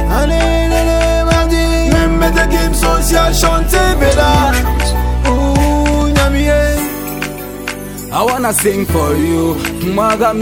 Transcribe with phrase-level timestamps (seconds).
[8.19, 9.53] I wanna sing for you
[9.95, 10.33] mwaga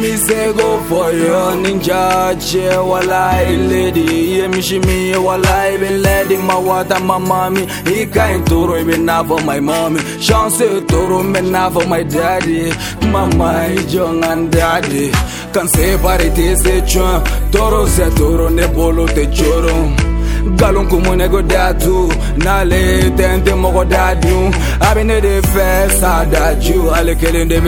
[0.56, 8.06] go for you che walai lady ye mishimi walai be lady mawata my mommy he
[8.06, 12.70] kind toro be na for my mommy chance toro me na for my daddy
[13.08, 15.10] mama jong and daddy
[15.52, 20.13] can separate this chun toro se toro ne bolo te choro
[20.58, 22.08] galon on est nego datu
[22.44, 24.34] nalé tente mo tu dadu
[24.80, 27.60] abene de fes adaju ale kelen de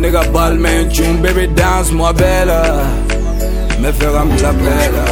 [0.00, 0.20] nega
[0.94, 2.62] chum baby dance moi belle
[3.80, 5.06] me fera am la belle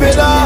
[0.00, 0.39] baby, love.